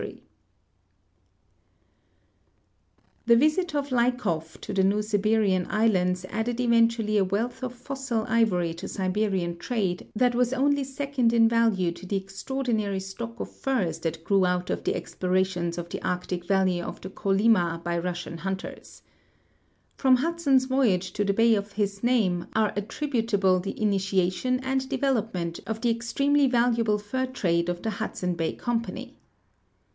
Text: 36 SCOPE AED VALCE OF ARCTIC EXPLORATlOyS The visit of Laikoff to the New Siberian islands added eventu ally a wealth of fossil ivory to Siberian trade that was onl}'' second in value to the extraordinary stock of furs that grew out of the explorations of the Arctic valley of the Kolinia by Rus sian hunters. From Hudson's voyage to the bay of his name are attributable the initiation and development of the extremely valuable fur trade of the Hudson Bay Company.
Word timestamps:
36 0.01 0.25
SCOPE 3.27 3.27
AED 3.27 3.29
VALCE 3.29 3.29
OF 3.29 3.29
ARCTIC 3.29 3.29
EXPLORATlOyS 3.29 3.29
The 3.29 3.37
visit 3.37 3.75
of 3.75 3.89
Laikoff 4.57 4.61
to 4.61 4.73
the 4.73 4.83
New 4.83 5.01
Siberian 5.03 5.67
islands 5.69 6.25
added 6.29 6.57
eventu 6.57 6.99
ally 7.03 7.13
a 7.19 7.23
wealth 7.23 7.61
of 7.63 7.73
fossil 7.75 8.25
ivory 8.27 8.73
to 8.73 8.87
Siberian 8.87 9.57
trade 9.57 10.07
that 10.15 10.33
was 10.33 10.53
onl}'' 10.53 10.83
second 10.83 11.31
in 11.33 11.47
value 11.47 11.91
to 11.91 12.07
the 12.07 12.15
extraordinary 12.17 12.99
stock 12.99 13.39
of 13.39 13.51
furs 13.51 13.99
that 13.99 14.23
grew 14.23 14.43
out 14.47 14.71
of 14.71 14.83
the 14.83 14.95
explorations 14.95 15.77
of 15.77 15.87
the 15.89 16.01
Arctic 16.03 16.45
valley 16.47 16.81
of 16.81 16.99
the 17.01 17.09
Kolinia 17.11 17.79
by 17.83 17.95
Rus 17.95 18.21
sian 18.23 18.39
hunters. 18.39 19.03
From 19.95 20.15
Hudson's 20.17 20.65
voyage 20.65 21.13
to 21.13 21.23
the 21.23 21.33
bay 21.33 21.53
of 21.53 21.73
his 21.73 22.01
name 22.03 22.47
are 22.55 22.73
attributable 22.75 23.59
the 23.59 23.79
initiation 23.79 24.59
and 24.61 24.89
development 24.89 25.59
of 25.67 25.79
the 25.81 25.91
extremely 25.91 26.47
valuable 26.47 26.97
fur 26.97 27.27
trade 27.27 27.69
of 27.69 27.83
the 27.83 27.91
Hudson 27.91 28.33
Bay 28.33 28.53
Company. 28.53 29.19